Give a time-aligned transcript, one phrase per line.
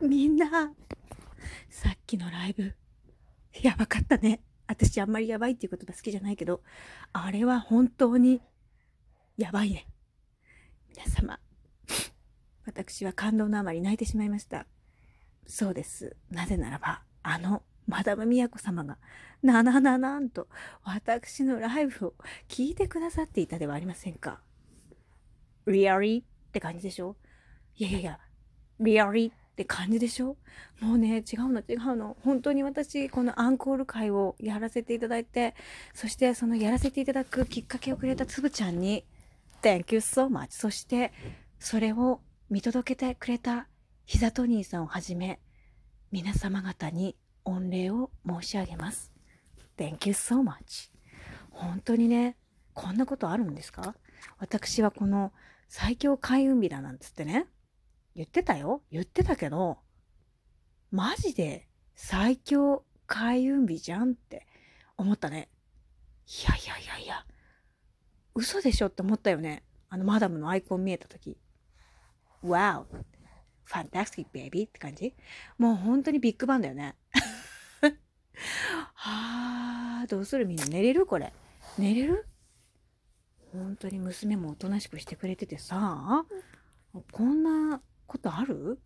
[0.00, 0.72] みんな、
[1.68, 2.74] さっきのライブ、
[3.62, 4.40] やばかったね。
[4.66, 6.62] 私あんまりやばいっていう言葉好きじゃないけど、
[7.12, 8.40] あれは本当に、
[9.36, 9.86] やばいね。
[10.90, 11.40] 皆様、
[12.64, 14.66] 私は感動のあまり泣いてしまいました。
[15.46, 16.16] そうです。
[16.30, 18.98] なぜならば、あの、マダム宮子様が、
[19.42, 20.48] ななななんと、
[20.84, 22.14] 私のライブを
[22.48, 24.42] 聞いてくださっていたではありませんか。
[25.66, 26.22] really?
[26.22, 27.16] って感じでしょ？
[27.76, 28.20] いやいやいや、
[28.78, 29.32] really?
[29.58, 30.36] って感じでしょ？
[30.80, 32.16] もうね、違うの違うの。
[32.22, 35.56] 本当に私、このアンコール会をやらせていただいて、
[35.94, 39.04] そしてそのやらせていただくきっかけをくれたつぶちゃんに、
[39.60, 40.46] Thank you so much.
[40.50, 41.12] そして、
[41.58, 43.66] それを見届けてくれた
[44.06, 45.40] ひざトニーさんをはじめ、
[46.12, 49.10] 皆様方に御礼を申し上げます。
[49.76, 50.92] Thank you so much.
[51.50, 52.36] 本当にね、
[52.74, 53.96] こんなことあるんですか？
[54.38, 55.32] 私はこの
[55.68, 57.46] 最強開運日だなんつってね、
[58.18, 59.78] 言ってたよ言ってたけど、
[60.90, 64.44] マジで最強開運日じゃんって
[64.96, 65.48] 思ったね。
[66.26, 67.24] いやいやいやいや、
[68.34, 69.62] 嘘でしょって思ったよね。
[69.88, 71.38] あのマダムのアイコン見えた時。
[72.42, 72.86] Wow!
[73.68, 75.14] Fantastic baby って感じ
[75.56, 76.96] もう本当にビッグバンだよね。
[78.94, 80.44] はあ、どうする？
[80.44, 81.06] みんな寝れる？
[81.06, 81.32] これ。
[81.78, 82.26] 寝れる？
[83.52, 86.26] 本当に娘もおとなしくしてくれててさ、
[87.12, 88.80] こんなことある？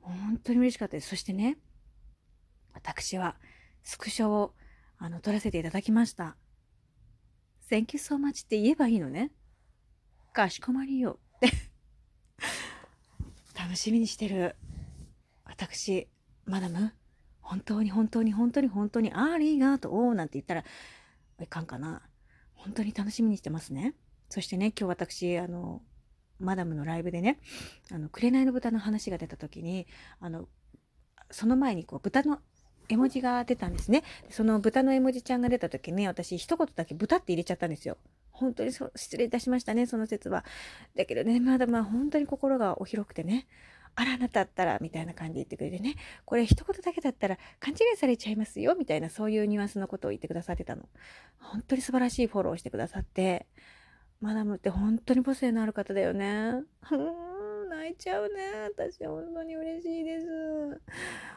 [0.00, 1.10] 本当に嬉しかったです。
[1.10, 1.58] そしてね、
[2.72, 3.36] 私は
[3.84, 4.54] スクショを
[4.98, 6.36] あの撮らせていただきました。
[7.70, 9.30] Thank you so much って言えばいいのね。
[10.32, 11.18] かしこまりよ。
[11.36, 11.50] って
[13.58, 14.56] 楽しみにしてる。
[15.44, 16.08] 私、
[16.46, 16.92] マダム、
[17.40, 20.64] 本当に本当に本当に本当にありがとうなんて言ったら
[21.40, 22.02] いかんかな。
[22.54, 23.94] 本当に楽しみにしてますね。
[24.30, 25.82] そしてね、今日私、あの、
[26.38, 27.38] マダムのライブでね、
[27.90, 29.86] あの、紅の豚の話が出た時に、
[30.20, 30.48] あの、
[31.30, 32.40] その前にこう、豚の
[32.88, 34.02] 絵文字が出たんですね。
[34.30, 37.98] その豚の絵文字ちゃんが出た時に、私一言だけ豚って入れちゃったんですよ。
[38.30, 40.44] 本当にそう失礼いたしましたね、その説は。
[40.96, 43.46] だけどね、まだまあ本当に心がお広くてね、
[43.94, 50.88] あらあなたったら、みたいな感じで言ってくれてね、これ一言だけだったら勘違いされちゃいますよ、みたいなそういうニュアンスのことを言ってくださってたの。
[51.40, 53.46] 本当に素晴らしいフォローしてくださって、
[54.20, 56.52] マダムって本当に母性のある方だよね。
[57.70, 58.68] 泣いちゃうね。
[58.76, 60.26] 私本当に嬉しいです。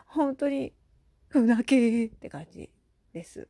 [0.08, 0.74] 本当に、
[1.34, 2.70] うなけって感じ
[3.14, 3.48] です。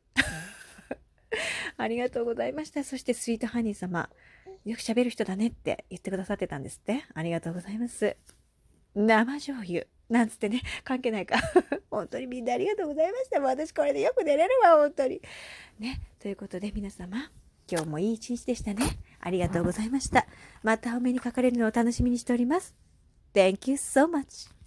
[1.78, 2.84] ありがとうございました。
[2.84, 4.10] そしてスイートハニー様、
[4.64, 7.04] よく喋る人だねって言ってくださってたんですって。
[7.14, 8.16] ありがとうございます。
[8.94, 9.84] 生醤油。
[10.10, 11.36] なんつってね、関係ないか。
[11.90, 13.40] 本当にみんなありがとうございました。
[13.40, 15.22] もう私これでよく寝れるわ、本当に。
[15.78, 16.00] ね。
[16.18, 17.30] ということで皆様、
[17.72, 18.98] 今日もいい一日でしたね。
[19.18, 20.26] ありがとうございました。
[20.62, 22.74] またお目にかかれるのを楽しみにしております。
[23.32, 24.61] Thank you so much.